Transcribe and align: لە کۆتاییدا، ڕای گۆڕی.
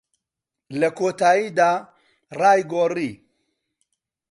لە 0.79 0.89
کۆتاییدا، 0.97 1.71
ڕای 2.39 2.59
گۆڕی. 2.71 3.11